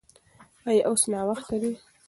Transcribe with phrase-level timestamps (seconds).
[0.69, 1.71] ایا اوس ناوخته ده؟